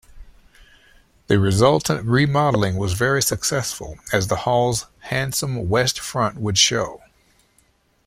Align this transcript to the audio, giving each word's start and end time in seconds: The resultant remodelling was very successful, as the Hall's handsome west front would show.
The 1.27 1.37
resultant 1.37 2.03
remodelling 2.07 2.75
was 2.77 2.93
very 2.93 3.21
successful, 3.21 3.99
as 4.11 4.29
the 4.29 4.35
Hall's 4.35 4.87
handsome 5.11 5.69
west 5.69 5.99
front 5.99 6.39
would 6.39 6.57
show. 6.57 7.03